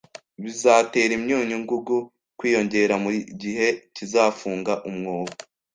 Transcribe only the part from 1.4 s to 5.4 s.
ngugu kwiyongera mugihe kizafunga umwobo.